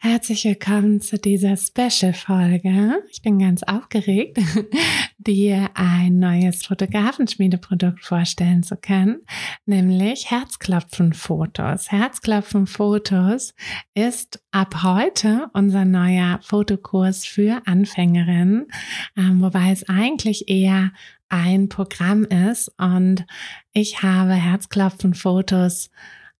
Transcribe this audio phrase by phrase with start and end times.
[0.00, 3.02] Herzlich willkommen zu dieser Special-Folge.
[3.10, 4.38] Ich bin ganz aufgeregt,
[5.18, 9.22] dir ein neues Fotografenschmiedeprodukt vorstellen zu können,
[9.66, 11.90] nämlich Herzklopfen-Fotos.
[11.90, 13.54] Herzklopfen-Fotos
[13.94, 18.68] ist ab heute unser neuer Fotokurs für Anfängerinnen,
[19.16, 20.92] ähm, wobei es eigentlich eher
[21.28, 23.26] ein Programm ist und
[23.72, 25.90] ich habe Herzklopfen-Fotos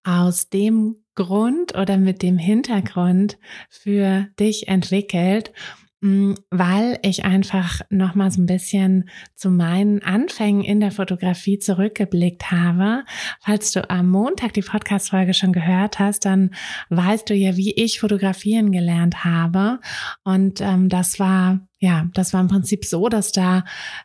[0.04, 3.38] aus dem Grund oder mit dem Hintergrund
[3.68, 5.52] für dich entwickelt,
[6.00, 11.58] mm, weil ich einfach noch mal so ein bisschen zu meinen Anfängen in der Fotografie
[11.58, 13.02] zurückgeblickt habe.
[13.40, 16.54] Falls du am Montag die Podcast Folge schon gehört hast, dann
[16.90, 19.80] weißt du ja, wie ich fotografieren gelernt habe
[20.22, 23.64] und ähm, das war ja, das war im Prinzip so, dass da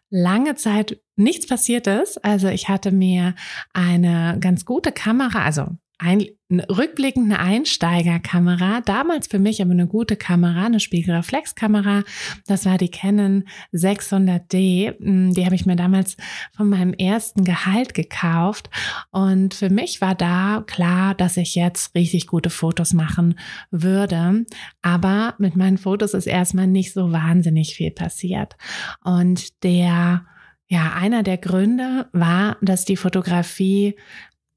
[0.09, 2.23] lange Zeit nichts passiert ist.
[2.23, 3.33] Also ich hatte mir
[3.73, 5.67] eine ganz gute Kamera, also
[5.99, 12.03] ein, rückblickend eine Einsteigerkamera, damals für mich aber eine gute Kamera, eine Spiegelreflexkamera.
[12.47, 14.97] Das war die Canon 600D.
[14.99, 16.17] Hm, die habe ich mir damals
[16.55, 18.69] von meinem ersten Gehalt gekauft.
[19.11, 23.39] Und für mich war da klar, dass ich jetzt richtig gute Fotos machen
[23.71, 24.45] würde.
[24.81, 28.55] Aber mit meinen Fotos ist erstmal nicht so wahnsinnig viel passiert.
[29.03, 30.25] Und der
[30.73, 33.95] ja, einer der Gründe war, dass die Fotografie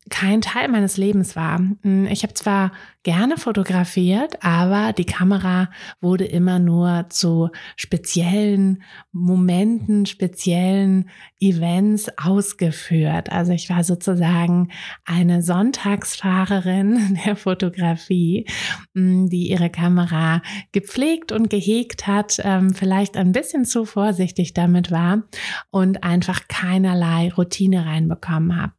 [0.08, 1.58] kein Teil meines Lebens war.
[1.82, 2.72] Hm, ich habe zwar
[3.02, 13.30] gerne fotografiert, aber die Kamera wurde immer nur zu speziellen Momenten, speziellen Events ausgeführt.
[13.32, 14.70] Also ich war sozusagen
[15.04, 18.46] eine Sonntagsfahrerin der Fotografie,
[18.94, 24.90] hm, die ihre Kamera gepflegt und gehegt hat, ähm, vielleicht ein bisschen zu vorsichtig damit
[24.90, 25.22] war
[25.70, 28.75] und einfach keinerlei Routine reinbekommen habe.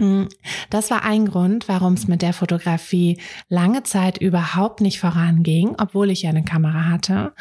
[0.00, 0.28] Mm,
[0.70, 6.10] das war ein Grund, warum es mit der Fotografie lange Zeit überhaupt nicht voranging, obwohl
[6.10, 7.34] ich ja eine Kamera hatte.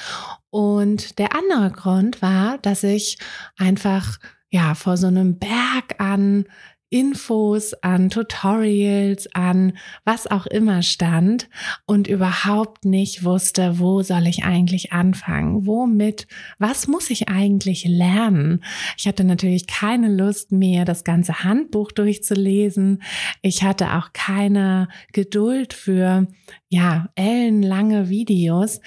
[0.49, 3.17] Und der andere Grund war, dass ich
[3.57, 4.19] einfach
[4.51, 6.45] ja vor so einem Berg an
[6.89, 9.73] Infos, an Tutorials, an
[10.05, 11.49] was auch immer stand
[11.85, 15.67] und überhaupt nicht wusste, wo soll ich eigentlich anfangen?
[15.67, 16.27] Womit?
[16.57, 18.63] Was muss ich eigentlich lernen?
[18.97, 23.03] Ich hatte natürlich keine Lust mehr, das ganze Handbuch durchzulesen.
[23.41, 26.27] Ich hatte auch keine Geduld für,
[26.69, 28.79] ja, ellenlange Videos.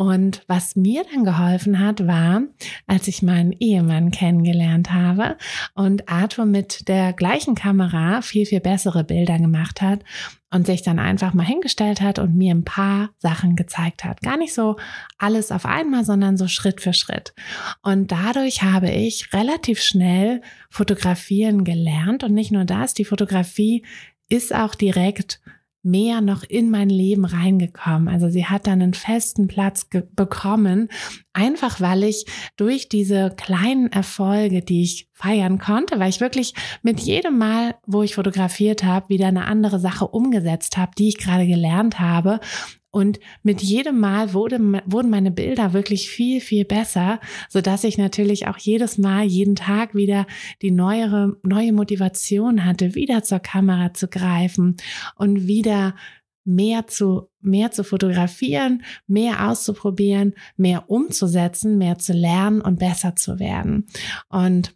[0.00, 2.44] Und was mir dann geholfen hat, war,
[2.86, 5.36] als ich meinen Ehemann kennengelernt habe
[5.74, 10.02] und Arthur mit der gleichen Kamera viel, viel bessere Bilder gemacht hat
[10.50, 14.22] und sich dann einfach mal hingestellt hat und mir ein paar Sachen gezeigt hat.
[14.22, 14.76] Gar nicht so
[15.18, 17.34] alles auf einmal, sondern so Schritt für Schritt.
[17.82, 20.40] Und dadurch habe ich relativ schnell
[20.70, 23.84] fotografieren gelernt und nicht nur das, die Fotografie
[24.30, 25.42] ist auch direkt
[25.82, 28.08] mehr noch in mein Leben reingekommen.
[28.08, 30.88] Also sie hat dann einen festen Platz bekommen,
[31.32, 32.26] einfach weil ich
[32.56, 38.02] durch diese kleinen Erfolge, die ich feiern konnte, weil ich wirklich mit jedem Mal, wo
[38.02, 42.40] ich fotografiert habe, wieder eine andere Sache umgesetzt habe, die ich gerade gelernt habe
[42.90, 47.98] und mit jedem Mal wurde, wurden meine Bilder wirklich viel, viel besser, so dass ich
[47.98, 50.26] natürlich auch jedes Mal, jeden Tag wieder
[50.60, 54.76] die neuere, neue Motivation hatte, wieder zur Kamera zu greifen
[55.14, 55.94] und wieder
[56.44, 63.38] mehr zu, mehr zu fotografieren, mehr auszuprobieren, mehr umzusetzen, mehr zu lernen und besser zu
[63.38, 63.86] werden.
[64.28, 64.74] Und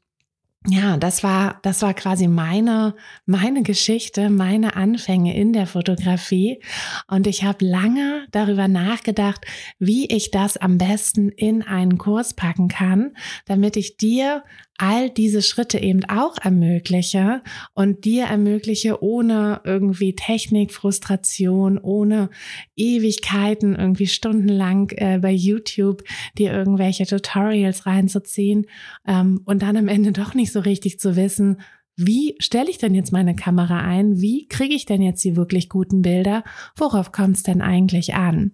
[0.67, 2.95] ja, das war, das war quasi meine,
[3.27, 6.63] meine Geschichte, meine Anfänge in der Fotografie.
[7.07, 9.45] Und ich habe lange darüber nachgedacht,
[9.79, 13.15] wie ich das am besten in einen Kurs packen kann,
[13.45, 14.43] damit ich dir
[14.77, 17.43] all diese Schritte eben auch ermögliche
[17.75, 22.31] und dir ermögliche, ohne irgendwie Technik, Frustration, ohne
[22.75, 26.03] Ewigkeiten, irgendwie stundenlang äh, bei YouTube
[26.37, 28.67] dir irgendwelche Tutorials reinzuziehen
[29.07, 31.59] ähm, und dann am Ende doch nicht so richtig zu wissen,
[31.97, 34.21] wie stelle ich denn jetzt meine Kamera ein?
[34.21, 36.43] Wie kriege ich denn jetzt die wirklich guten Bilder?
[36.77, 38.53] Worauf kommt es denn eigentlich an?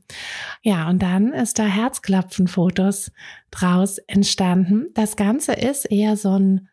[0.62, 3.12] Ja, und dann ist da Herzklopfen-Fotos
[3.50, 4.88] draus entstanden.
[4.94, 6.68] Das Ganze ist eher so ein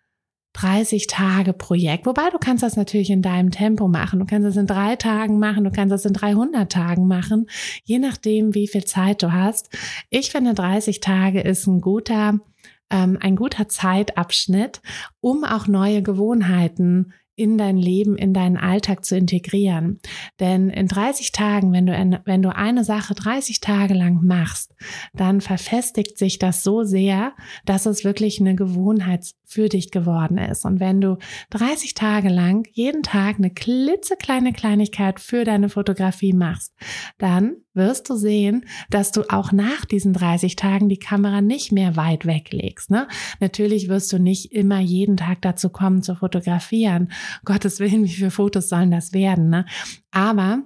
[0.54, 2.06] 30 Tage Projekt.
[2.06, 4.20] Wobei du kannst das natürlich in deinem Tempo machen.
[4.20, 5.64] Du kannst das in drei Tagen machen.
[5.64, 7.48] Du kannst das in 300 Tagen machen.
[7.84, 9.70] Je nachdem, wie viel Zeit du hast.
[10.10, 12.40] Ich finde 30 Tage ist ein guter
[12.90, 14.82] ähm, ein guter Zeitabschnitt,
[15.20, 20.00] um auch neue Gewohnheiten in dein Leben, in deinen Alltag zu integrieren.
[20.40, 24.74] Denn in 30 Tagen, wenn du, wenn du eine Sache 30 Tage lang machst,
[25.14, 30.66] dann verfestigt sich das so sehr, dass es wirklich eine Gewohnheit für dich geworden ist.
[30.66, 31.18] Und wenn du
[31.52, 36.74] 30 Tage lang jeden Tag eine klitzekleine Kleinigkeit für deine Fotografie machst,
[37.20, 41.96] dann wirst du sehen, dass du auch nach diesen 30 Tagen die Kamera nicht mehr
[41.96, 42.92] weit weglegst.
[42.92, 43.08] Ne?
[43.40, 47.12] Natürlich wirst du nicht immer jeden Tag dazu kommen zu fotografieren.
[47.46, 49.50] Gottes Willen, wie viele Fotos sollen das werden?
[49.50, 49.66] Ne?
[50.12, 50.64] Aber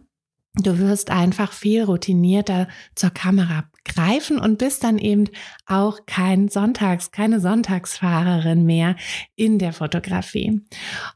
[0.56, 5.26] Du wirst einfach viel routinierter zur Kamera greifen und bist dann eben
[5.66, 8.96] auch kein Sonntags, keine Sonntagsfahrerin mehr
[9.36, 10.62] in der Fotografie.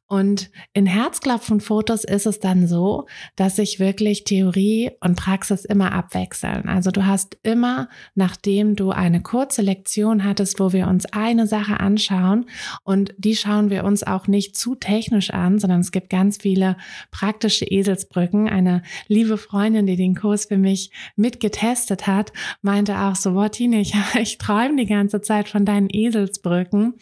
[0.08, 6.68] Und in Herzklopfen-Fotos ist es dann so, dass sich wirklich Theorie und Praxis immer abwechseln.
[6.68, 11.80] Also du hast immer, nachdem du eine kurze Lektion hattest, wo wir uns eine Sache
[11.80, 12.46] anschauen
[12.84, 16.78] und die schauen wir uns auch nicht zu technisch an, sondern es gibt ganz viele
[17.12, 18.48] praktische Eselsbrücken.
[18.48, 22.32] Eine liebe Freundin, die den Kurs für mich mitgetestet hat,
[22.66, 26.96] meinte auch so, boah, ich, ich träume die ganze Zeit von deinen Eselsbrücken,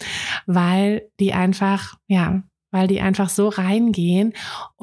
[0.45, 4.33] weil die einfach, ja, weil die einfach so reingehen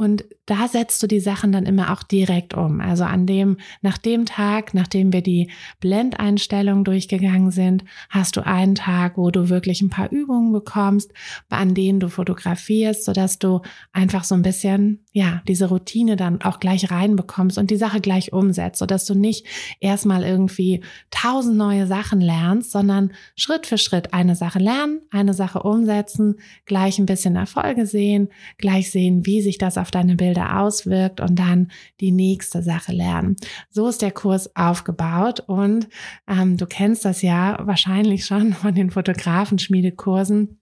[0.00, 2.80] und da setzt du die Sachen dann immer auch direkt um.
[2.80, 8.74] Also an dem, nach dem Tag, nachdem wir die Blendeinstellungen durchgegangen sind, hast du einen
[8.74, 11.12] Tag, wo du wirklich ein paar Übungen bekommst,
[11.50, 13.60] an denen du fotografierst, sodass du
[13.92, 18.32] einfach so ein bisschen, ja, diese Routine dann auch gleich reinbekommst und die Sache gleich
[18.32, 19.46] umsetzt, sodass du nicht
[19.80, 25.62] erstmal irgendwie tausend neue Sachen lernst, sondern Schritt für Schritt eine Sache lernen, eine Sache
[25.62, 31.20] umsetzen, gleich ein bisschen Erfolge sehen, gleich sehen, wie sich das auf deine Bilder auswirkt
[31.20, 31.70] und dann
[32.00, 33.36] die nächste Sache lernen.
[33.70, 35.88] So ist der Kurs aufgebaut und
[36.28, 40.59] ähm, du kennst das ja wahrscheinlich schon von den Fotografenschmiedekursen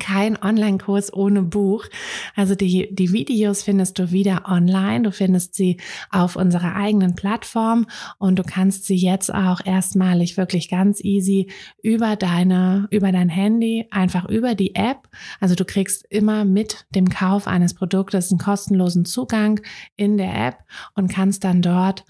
[0.00, 1.86] kein Online-Kurs ohne Buch.
[2.34, 5.02] Also die, die Videos findest du wieder online.
[5.02, 5.78] Du findest sie
[6.10, 7.86] auf unserer eigenen Plattform
[8.18, 11.48] und du kannst sie jetzt auch erstmalig wirklich ganz easy
[11.82, 15.08] über deine, über dein Handy, einfach über die App.
[15.40, 19.60] Also du kriegst immer mit dem Kauf eines Produktes einen kostenlosen Zugang
[19.96, 20.58] in der App
[20.94, 22.04] und kannst dann dort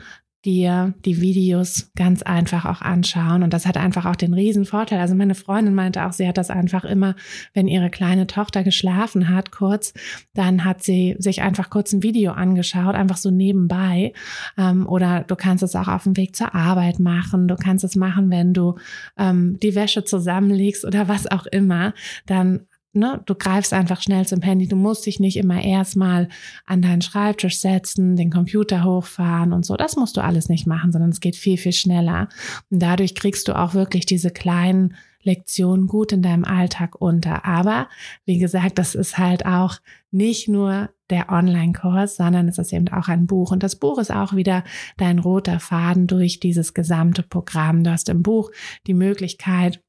[0.47, 3.43] dir die Videos ganz einfach auch anschauen.
[3.43, 5.01] Und das hat einfach auch den riesen Vorteil.
[5.01, 7.17] Also meine Freundin meinte auch, sie hat das einfach immer,
[7.53, 9.93] wenn ihre kleine Tochter geschlafen hat, kurz,
[10.35, 14.13] dann hat sie sich einfach kurz ein Video angeschaut, einfach so nebenbei.
[14.57, 17.49] Ähm, oder du kannst es auch auf dem Weg zur Arbeit machen.
[17.49, 18.77] Du kannst es machen, wenn du
[19.19, 21.93] ähm, die Wäsche zusammenlegst oder was auch immer.
[22.27, 24.67] Dann ne, du greifst einfach schnell zum Handy.
[24.67, 26.29] Du musst dich nicht immer erstmal
[26.65, 29.77] an deinen Schreibtisch setzen, den Computer hochfahren und so.
[29.77, 32.29] Das musst du alles nicht machen, sondern es geht viel, viel schneller.
[32.71, 37.45] Und dadurch kriegst du auch wirklich diese kleinen Lektionen gut in deinem Alltag unter.
[37.45, 37.89] Aber
[38.25, 39.81] wie gesagt, das ist halt auch
[40.11, 43.51] nicht nur der Online-Kurs, sondern es ist eben auch ein Buch.
[43.51, 44.65] Und das Buch ist auch wieder
[44.97, 47.85] dein roter Faden durch dieses gesamte Programm.
[47.85, 48.51] Du hast im Buch
[48.87, 49.83] die Möglichkeit,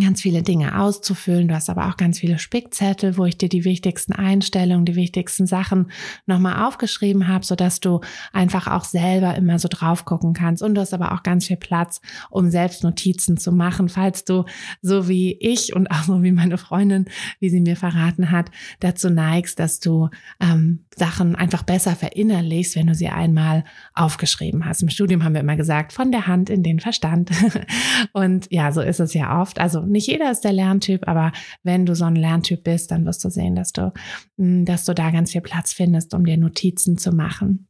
[0.00, 1.48] ganz viele Dinge auszufüllen.
[1.48, 5.46] Du hast aber auch ganz viele Spickzettel, wo ich dir die wichtigsten Einstellungen, die wichtigsten
[5.46, 5.90] Sachen
[6.26, 8.00] nochmal aufgeschrieben habe, sodass du
[8.32, 10.62] einfach auch selber immer so drauf gucken kannst.
[10.62, 14.44] Und du hast aber auch ganz viel Platz, um selbst Notizen zu machen, falls du
[14.82, 17.06] so wie ich und auch so wie meine Freundin,
[17.40, 20.08] wie sie mir verraten hat, dazu neigst, dass du
[20.40, 24.82] ähm, Sachen einfach besser verinnerlichst, wenn du sie einmal aufgeschrieben hast.
[24.82, 27.30] Im Studium haben wir immer gesagt, von der Hand in den Verstand.
[28.12, 29.58] und ja, so ist es ja oft.
[29.60, 33.24] Also nicht jeder ist der Lerntyp, aber wenn du so ein Lerntyp bist, dann wirst
[33.24, 33.92] du sehen, dass du,
[34.36, 37.68] mm, dass du da ganz viel Platz findest, um dir Notizen zu machen.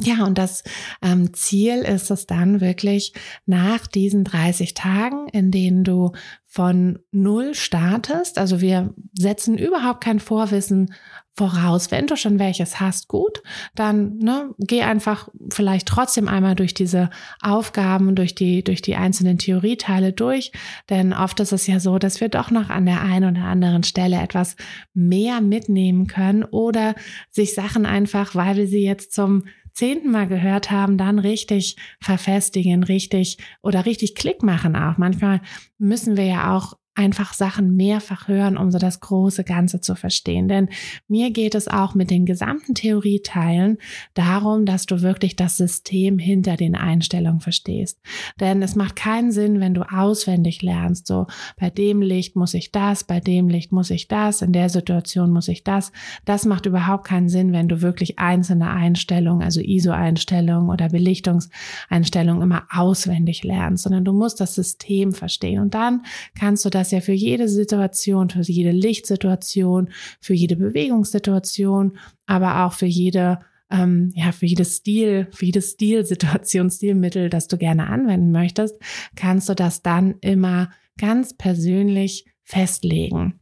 [0.00, 0.64] Ja, und das
[1.02, 3.12] ähm, Ziel ist es dann wirklich
[3.46, 6.12] nach diesen 30 Tagen, in denen du
[6.46, 8.38] von Null startest.
[8.38, 10.92] Also wir setzen überhaupt kein Vorwissen
[11.36, 11.90] voraus.
[11.90, 13.42] Wenn du schon welches hast, gut,
[13.74, 17.10] dann ne, geh einfach vielleicht trotzdem einmal durch diese
[17.40, 20.52] Aufgaben, durch die, durch die einzelnen Theorieteile durch.
[20.90, 23.82] Denn oft ist es ja so, dass wir doch noch an der einen oder anderen
[23.82, 24.56] Stelle etwas
[24.92, 26.94] mehr mitnehmen können oder
[27.30, 32.84] sich Sachen einfach, weil wir sie jetzt zum zehnten Mal gehört haben, dann richtig verfestigen,
[32.84, 34.96] richtig oder richtig Klick machen auch.
[34.96, 35.40] Manchmal
[35.78, 40.46] müssen wir ja auch einfach Sachen mehrfach hören, um so das große Ganze zu verstehen.
[40.46, 40.68] Denn
[41.08, 43.78] mir geht es auch mit den gesamten Theorieteilen
[44.14, 48.00] darum, dass du wirklich das System hinter den Einstellungen verstehst.
[48.38, 51.26] Denn es macht keinen Sinn, wenn du auswendig lernst, so
[51.58, 55.32] bei dem Licht muss ich das, bei dem Licht muss ich das, in der Situation
[55.32, 55.90] muss ich das.
[56.24, 62.64] Das macht überhaupt keinen Sinn, wenn du wirklich einzelne Einstellungen, also ISO-Einstellungen oder Belichtungseinstellungen immer
[62.70, 65.60] auswendig lernst, sondern du musst das System verstehen.
[65.60, 66.02] Und dann
[66.38, 72.72] kannst du das ja für jede Situation, für jede Lichtsituation, für jede Bewegungssituation, aber auch
[72.72, 78.30] für jede ähm, ja, für jedes Stil, für jedes Stilsituation, Stilmittel, das du gerne anwenden
[78.30, 78.76] möchtest,
[79.16, 83.40] kannst du das dann immer ganz persönlich festlegen.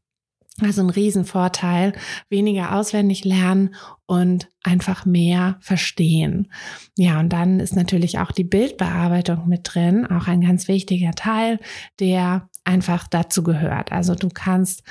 [0.60, 1.94] Also ein Riesenvorteil,
[2.28, 3.74] weniger auswendig lernen
[4.06, 6.52] und einfach mehr verstehen.
[6.96, 11.58] Ja, und dann ist natürlich auch die Bildbearbeitung mit drin, auch ein ganz wichtiger Teil,
[12.00, 13.92] der einfach dazu gehört.
[13.92, 14.82] Also du kannst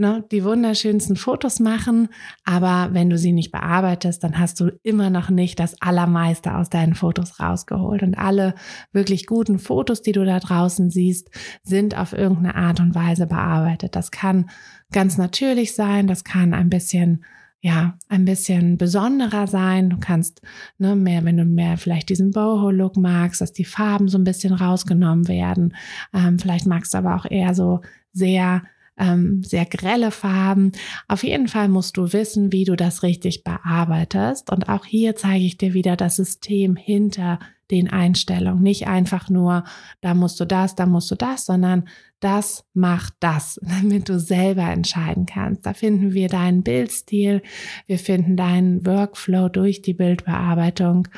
[0.00, 2.08] ne, die wunderschönsten Fotos machen,
[2.44, 6.70] aber wenn du sie nicht bearbeitest, dann hast du immer noch nicht das Allermeiste aus
[6.70, 8.02] deinen Fotos rausgeholt.
[8.02, 8.54] Und alle
[8.92, 11.30] wirklich guten Fotos, die du da draußen siehst,
[11.62, 13.94] sind auf irgendeine Art und Weise bearbeitet.
[13.94, 14.50] Das kann
[14.90, 17.24] ganz natürlich sein, das kann ein bisschen
[17.62, 19.90] ja, ein bisschen besonderer sein.
[19.90, 20.40] Du kannst
[20.78, 24.54] ne, mehr, wenn du mehr vielleicht diesen Boho-Look magst, dass die Farben so ein bisschen
[24.54, 25.76] rausgenommen werden.
[26.14, 27.80] Ähm, vielleicht magst du aber auch eher so
[28.12, 28.62] sehr
[29.00, 30.72] ähm, sehr grelle Farben.
[31.08, 34.50] Auf jeden Fall musst du wissen, wie du das richtig bearbeitest.
[34.50, 37.38] Und auch hier zeige ich dir wieder das System hinter
[37.70, 38.62] den Einstellungen.
[38.62, 39.64] Nicht einfach nur,
[40.00, 41.88] da musst du das, da musst du das, sondern
[42.20, 45.66] das macht das, damit du selber entscheiden kannst.
[45.66, 47.42] Da finden wir deinen Bildstil,
[47.86, 51.08] wir finden deinen Workflow durch die Bildbearbeitung.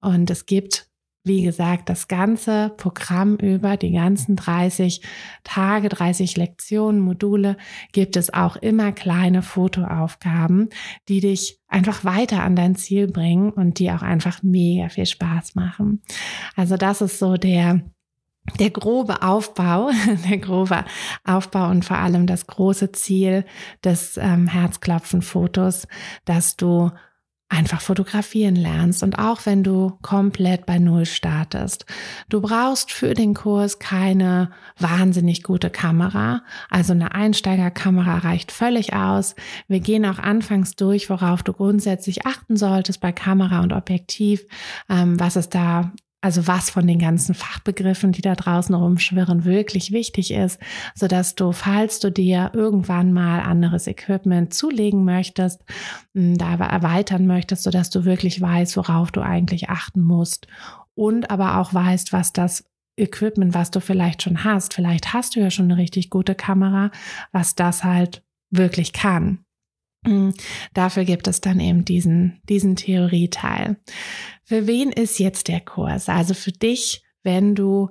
[0.00, 0.88] Und es gibt
[1.24, 5.00] wie gesagt, das ganze Programm über die ganzen 30
[5.42, 7.56] Tage, 30 Lektionen, Module
[7.92, 10.68] gibt es auch immer kleine Fotoaufgaben,
[11.08, 15.54] die dich einfach weiter an dein Ziel bringen und die auch einfach mega viel Spaß
[15.54, 16.02] machen.
[16.56, 17.80] Also das ist so der
[18.58, 19.90] der grobe Aufbau,
[20.28, 20.84] der grobe
[21.24, 23.46] Aufbau und vor allem das große Ziel
[23.82, 25.88] des ähm, Herzklopfen-Fotos,
[26.26, 26.90] dass du
[27.54, 31.86] einfach fotografieren lernst und auch wenn du komplett bei Null startest.
[32.28, 39.34] Du brauchst für den Kurs keine wahnsinnig gute Kamera, also eine Einsteigerkamera reicht völlig aus.
[39.68, 44.44] Wir gehen auch anfangs durch, worauf du grundsätzlich achten solltest bei Kamera und Objektiv,
[44.88, 45.92] ähm, was es da
[46.24, 50.58] also was von den ganzen Fachbegriffen, die da draußen rumschwirren, wirklich wichtig ist,
[50.94, 55.62] so dass du, falls du dir irgendwann mal anderes Equipment zulegen möchtest,
[56.14, 60.46] da erweitern möchtest, so dass du wirklich weißt, worauf du eigentlich achten musst
[60.94, 62.64] und aber auch weißt, was das
[62.96, 66.90] Equipment, was du vielleicht schon hast, vielleicht hast du ja schon eine richtig gute Kamera,
[67.32, 69.43] was das halt wirklich kann.
[70.04, 70.30] Mm,
[70.74, 73.76] dafür gibt es dann eben diesen, diesen Theorieteil.
[74.44, 76.08] Für wen ist jetzt der Kurs?
[76.08, 77.90] Also für dich, wenn du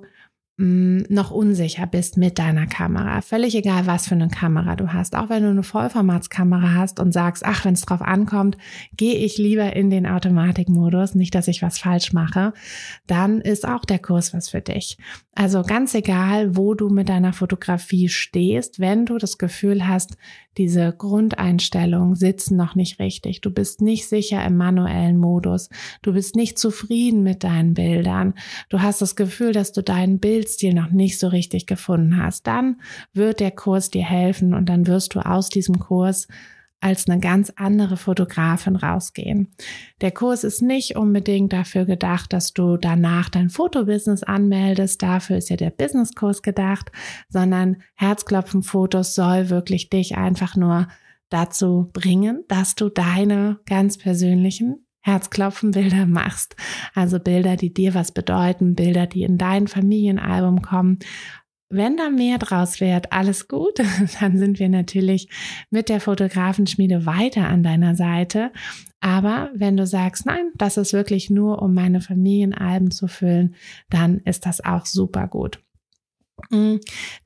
[0.56, 3.22] Mm, noch unsicher bist mit deiner Kamera.
[3.22, 5.16] Völlig egal, was für eine Kamera du hast.
[5.16, 8.56] Auch wenn du eine Vollformatskamera hast und sagst, ach, wenn es drauf ankommt,
[8.96, 12.52] gehe ich lieber in den Automatikmodus, nicht, dass ich was falsch mache,
[13.08, 14.96] dann ist auch der Kurs was für dich.
[15.34, 20.16] Also ganz egal, wo du mit deiner Fotografie stehst, wenn du das Gefühl hast,
[20.56, 23.40] diese Grundeinstellungen sitzen noch nicht richtig.
[23.40, 25.68] Du bist nicht sicher im manuellen Modus.
[26.02, 28.34] Du bist nicht zufrieden mit deinen Bildern.
[28.68, 32.46] Du hast das Gefühl, dass du dein Bild Bildstil noch nicht so richtig gefunden hast,
[32.46, 32.80] dann
[33.12, 36.28] wird der Kurs dir helfen und dann wirst du aus diesem Kurs
[36.84, 39.48] als eine ganz andere Fotografin rausgehen.
[40.02, 45.02] Der Kurs ist nicht unbedingt dafür gedacht, dass du danach dein Fotobusiness anmeldest.
[45.02, 46.92] Dafür ist ja der Businesskurs gedacht,
[47.30, 50.88] sondern Herzklopfen Fotos soll wirklich dich einfach nur
[51.30, 56.54] dazu bringen, dass du deine ganz persönlichen Herzklopfen-Bilder machst.
[56.94, 60.98] Also Bilder, die dir was bedeuten, Bilder, die in dein Familienalbum kommen.
[61.76, 63.80] Wenn da mehr draus wird, alles gut,
[64.20, 65.28] dann sind wir natürlich
[65.70, 68.52] mit der Fotografenschmiede weiter an deiner Seite.
[69.00, 73.56] Aber wenn du sagst, nein, das ist wirklich nur, um meine Familienalben zu füllen,
[73.90, 75.58] dann ist das auch super gut.
[76.50, 76.76] Mm,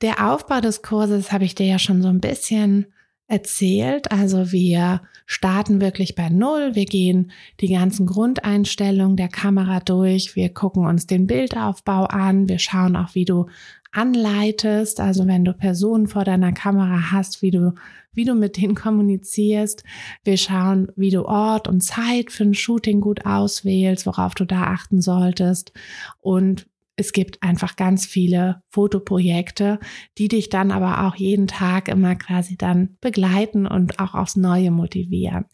[0.01, 2.87] der Aufbau des Kurses habe ich dir ja schon so ein bisschen
[3.29, 4.11] erzählt.
[4.11, 6.71] Also wir starten wirklich bei Null.
[6.73, 10.35] Wir gehen die ganzen Grundeinstellungen der Kamera durch.
[10.35, 12.49] Wir gucken uns den Bildaufbau an.
[12.49, 13.45] Wir schauen auch, wie du
[13.91, 14.99] anleitest.
[14.99, 17.73] Also wenn du Personen vor deiner Kamera hast, wie du,
[18.13, 19.83] wie du mit denen kommunizierst.
[20.23, 24.63] Wir schauen, wie du Ort und Zeit für ein Shooting gut auswählst, worauf du da
[24.63, 25.71] achten solltest.
[26.19, 26.67] Und
[26.99, 29.79] es gibt einfach ganz viele Fotoprojekte,
[30.17, 34.69] die dich dann aber auch jeden Tag immer quasi dann begleiten und auch aufs Neue
[34.69, 35.45] motivieren.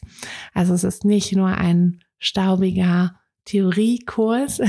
[0.56, 3.16] Also es ist nicht nur ein staubiger
[3.46, 4.60] Theoriekurs.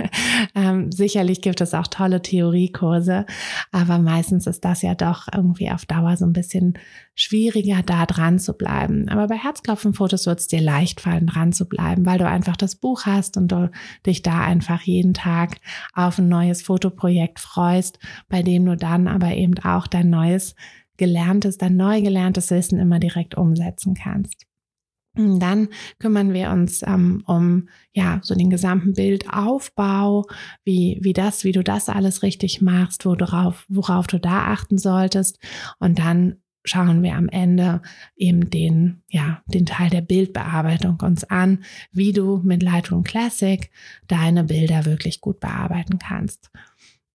[0.54, 3.26] ähm, sicherlich gibt es auch tolle Theoriekurse,
[3.72, 6.74] aber meistens ist das ja doch irgendwie auf Dauer so ein bisschen
[7.16, 9.08] schwieriger, da dran zu bleiben.
[9.08, 12.76] Aber bei Herzklopfenfotos wird es dir leicht fallen, dran zu bleiben, weil du einfach das
[12.76, 13.70] Buch hast und du
[14.06, 15.56] dich da einfach jeden Tag
[15.92, 20.54] auf ein neues Fotoprojekt freust, bei dem du dann aber eben auch dein neues
[20.96, 24.49] gelerntes, dein neu gelerntes Wissen immer direkt umsetzen kannst.
[25.14, 30.24] Dann kümmern wir uns ähm, um ja so den gesamten Bildaufbau,
[30.64, 35.38] wie wie das, wie du das alles richtig machst, worauf worauf du da achten solltest
[35.80, 37.80] und dann schauen wir am Ende
[38.16, 43.70] eben den ja den Teil der Bildbearbeitung uns an, wie du mit Lightroom Classic
[44.06, 46.50] deine Bilder wirklich gut bearbeiten kannst.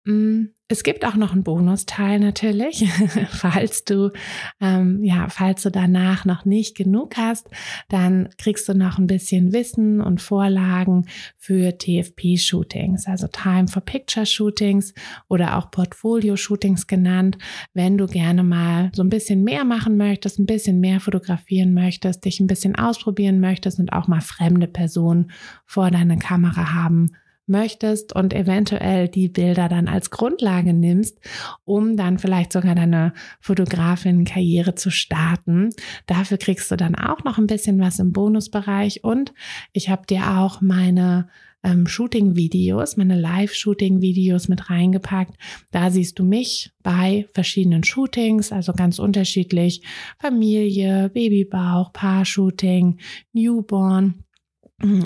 [0.05, 2.89] Mm, es gibt auch noch einen Bonusteil natürlich,
[3.29, 4.11] falls du
[4.59, 7.47] ähm, ja, falls du danach noch nicht genug hast,
[7.89, 11.05] dann kriegst du noch ein bisschen Wissen und Vorlagen
[11.37, 14.93] für TFP-Shootings, also Time for Picture Shootings
[15.29, 17.37] oder auch Portfolio-Shootings genannt.
[17.73, 22.25] Wenn du gerne mal so ein bisschen mehr machen möchtest, ein bisschen mehr fotografieren möchtest,
[22.25, 25.31] dich ein bisschen ausprobieren möchtest und auch mal fremde Personen
[25.65, 27.11] vor deiner Kamera haben
[27.45, 31.19] möchtest und eventuell die Bilder dann als Grundlage nimmst,
[31.65, 35.69] um dann vielleicht sogar deine Fotografin-Karriere zu starten.
[36.05, 39.33] Dafür kriegst du dann auch noch ein bisschen was im Bonusbereich und
[39.71, 41.27] ich habe dir auch meine
[41.63, 45.35] ähm, Shooting-Videos, meine Live-Shooting-Videos mit reingepackt.
[45.71, 49.81] Da siehst du mich bei verschiedenen Shootings, also ganz unterschiedlich.
[50.19, 52.99] Familie, Babybauch, Paar-Shooting,
[53.31, 54.23] Newborn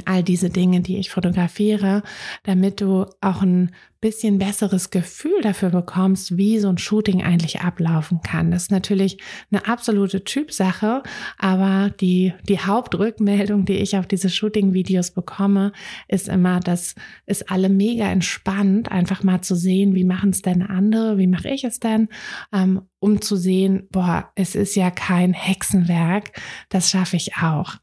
[0.05, 2.03] all diese Dinge, die ich fotografiere,
[2.43, 8.21] damit du auch ein bisschen besseres Gefühl dafür bekommst, wie so ein Shooting eigentlich ablaufen
[8.21, 8.51] kann.
[8.51, 9.19] Das ist natürlich
[9.51, 11.01] eine absolute Typsache,
[11.39, 15.71] aber die, die Hauptrückmeldung, die ich auf diese Shooting-Videos bekomme,
[16.07, 16.93] ist immer, dass
[17.25, 21.49] es alle mega entspannt, einfach mal zu sehen, wie machen es denn andere, wie mache
[21.49, 22.07] ich es denn,
[22.53, 27.75] ähm, um zu sehen, boah, es ist ja kein Hexenwerk, das schaffe ich auch.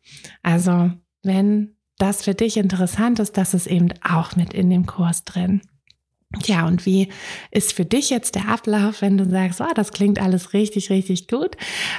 [0.43, 0.93] Also
[1.25, 5.63] wenn das für dich interessant ist, das ist eben auch mit in dem Kurs drin.
[6.43, 7.09] Ja, und wie
[7.51, 11.29] ist für dich jetzt der Ablauf, wenn du sagst, oh, das klingt alles richtig, richtig
[11.29, 11.57] gut?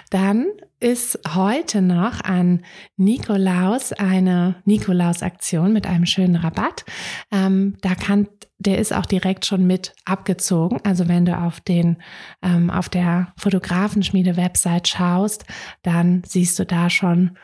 [0.09, 0.47] Dann
[0.79, 2.63] ist heute noch an
[2.97, 6.85] Nikolaus eine Nikolaus-Aktion mit einem schönen Rabatt.
[7.31, 8.27] Ähm, da kann,
[8.59, 10.79] der ist auch direkt schon mit abgezogen.
[10.83, 11.97] Also wenn du auf den,
[12.43, 15.45] ähm, auf der Fotografenschmiede-Website schaust,
[15.81, 17.37] dann siehst du da schon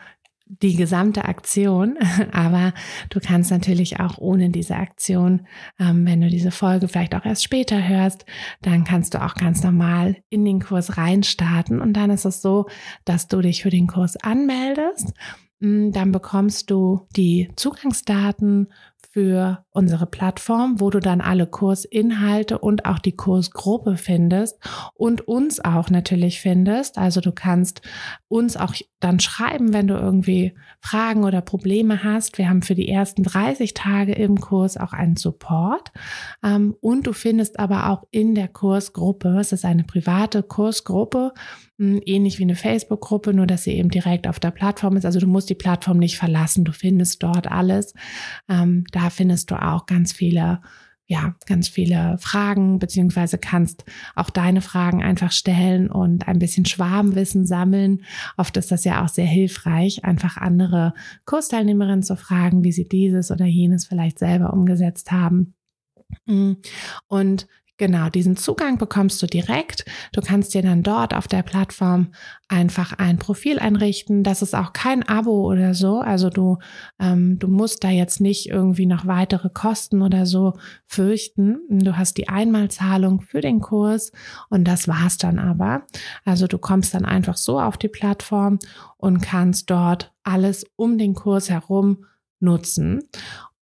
[0.60, 1.96] die gesamte Aktion,
[2.32, 2.74] aber
[3.10, 5.46] du kannst natürlich auch ohne diese Aktion,
[5.78, 8.26] ähm, wenn du diese Folge vielleicht auch erst später hörst,
[8.60, 12.66] dann kannst du auch ganz normal in den Kurs reinstarten und dann ist es so,
[13.04, 15.14] dass du dich für den Kurs anmeldest.
[15.60, 18.72] Mm, dann bekommst du die Zugangsdaten
[19.12, 24.58] für unsere Plattform, wo du dann alle Kursinhalte und auch die Kursgruppe findest
[24.94, 26.96] und uns auch natürlich findest.
[26.96, 27.82] Also du kannst
[28.28, 32.38] uns auch dann schreiben, wenn du irgendwie Fragen oder Probleme hast.
[32.38, 35.92] Wir haben für die ersten 30 Tage im Kurs auch einen Support.
[36.42, 41.34] Ähm, und du findest aber auch in der Kursgruppe, es ist eine private Kursgruppe,
[42.04, 45.04] ähnlich wie eine Facebook-Gruppe, nur dass sie eben direkt auf der Plattform ist.
[45.04, 47.94] Also du musst die Plattform nicht verlassen, du findest dort alles.
[48.48, 50.60] Ähm, da findest du auch ganz viele
[51.06, 57.44] ja, ganz viele Fragen, beziehungsweise kannst auch deine Fragen einfach stellen und ein bisschen Schwarmwissen
[57.44, 58.04] sammeln.
[58.38, 60.94] Oft ist das ja auch sehr hilfreich, einfach andere
[61.26, 65.54] Kursteilnehmerinnen zu fragen, wie sie dieses oder jenes vielleicht selber umgesetzt haben.
[66.26, 66.56] Hm.
[67.08, 67.46] Und
[67.78, 69.84] Genau, diesen Zugang bekommst du direkt.
[70.12, 72.12] Du kannst dir dann dort auf der Plattform
[72.48, 74.22] einfach ein Profil einrichten.
[74.22, 75.98] Das ist auch kein Abo oder so.
[76.00, 76.58] Also du,
[77.00, 80.52] ähm, du musst da jetzt nicht irgendwie noch weitere Kosten oder so
[80.86, 81.60] fürchten.
[81.70, 84.12] Du hast die Einmalzahlung für den Kurs
[84.50, 85.86] und das war's dann aber.
[86.24, 88.58] Also du kommst dann einfach so auf die Plattform
[88.98, 92.04] und kannst dort alles um den Kurs herum
[92.38, 93.08] nutzen.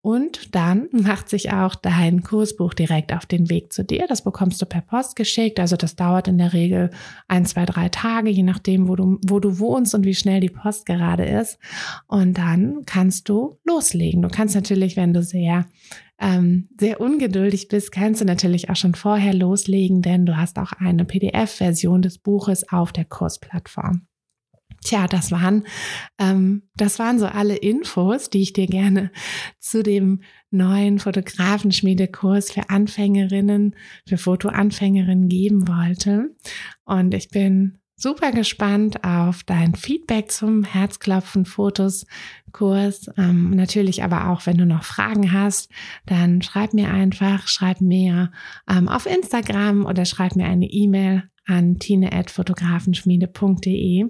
[0.03, 4.07] Und dann macht sich auch dein Kursbuch direkt auf den Weg zu dir.
[4.09, 5.61] Das bekommst du per Post geschickt.
[5.61, 6.91] Also das dauert in der Regel
[7.29, 10.49] ein, zwei, drei Tage, je nachdem, wo du, wo du wohnst und wie schnell die
[10.49, 11.59] Post gerade ist.
[12.07, 14.23] Und dann kannst du loslegen.
[14.23, 15.67] Du kannst natürlich, wenn du sehr
[16.23, 20.73] ähm, sehr ungeduldig bist, kannst du natürlich auch schon vorher loslegen, denn du hast auch
[20.73, 24.07] eine PDF-Version des Buches auf der Kursplattform.
[24.83, 25.65] Tja, das waren,
[26.19, 29.11] ähm, das waren so alle Infos, die ich dir gerne
[29.59, 33.77] zu dem neuen Fotografenschmiedekurs für Anfängerinnen,
[34.09, 36.35] für Fotoanfängerinnen geben wollte.
[36.85, 42.07] Und ich bin super gespannt auf dein Feedback zum Herzklopfen Fotos
[42.53, 43.11] Kurs.
[43.17, 45.71] Ähm, natürlich aber auch, wenn du noch Fragen hast,
[46.07, 48.33] dann schreib mir einfach, schreib mir
[48.69, 54.07] ähm, auf Instagram oder schreib mir eine E-Mail an tine.fotografenschmiede.de.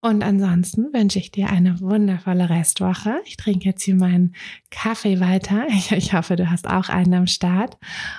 [0.00, 3.20] Und ansonsten wünsche ich dir eine wundervolle Restwoche.
[3.24, 4.36] Ich trinke jetzt hier meinen
[4.70, 5.66] Kaffee weiter.
[5.70, 7.76] Ich, ich, hoffe, du hast auch einen am Start.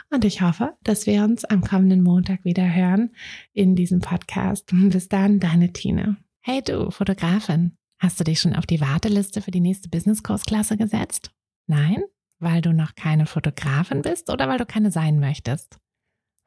[0.09, 3.11] Und ich hoffe, dass wir uns am kommenden Montag wieder hören
[3.53, 4.71] in diesem Podcast.
[4.73, 6.17] Bis dann, deine Tine.
[6.41, 7.77] Hey du, Fotografin.
[7.97, 11.31] Hast du dich schon auf die Warteliste für die nächste Business-Kursklasse gesetzt?
[11.67, 12.03] Nein?
[12.39, 15.77] Weil du noch keine Fotografin bist oder weil du keine sein möchtest?